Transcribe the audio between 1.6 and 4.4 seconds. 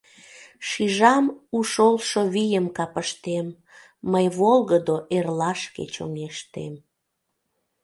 шолшо вийым капыштем, Мый